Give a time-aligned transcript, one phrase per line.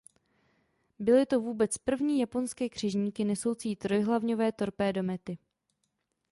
[0.99, 5.37] Byly to vůbec první japonské křižníky nesoucí trojhlavňové torpédomety.